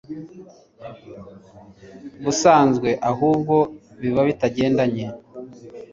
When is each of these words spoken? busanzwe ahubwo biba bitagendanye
busanzwe 2.23 2.89
ahubwo 3.11 3.55
biba 4.01 4.21
bitagendanye 4.27 5.05